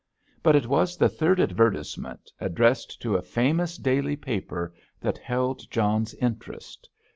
[0.41, 6.15] But it was the third advertisement, addressed to a famous daily paper, that held John's
[6.15, 6.89] interest.